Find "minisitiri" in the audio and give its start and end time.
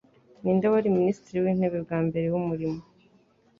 0.97-1.37